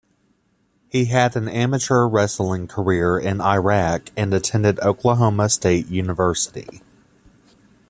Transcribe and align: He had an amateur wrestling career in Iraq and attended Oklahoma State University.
He 0.89 1.05
had 1.05 1.35
an 1.35 1.47
amateur 1.47 2.07
wrestling 2.07 2.65
career 2.67 3.19
in 3.19 3.39
Iraq 3.39 4.09
and 4.17 4.33
attended 4.33 4.79
Oklahoma 4.79 5.47
State 5.49 5.89
University. 5.89 6.81